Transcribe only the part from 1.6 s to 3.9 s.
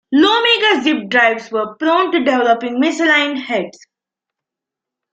prone to developing misaligned heads.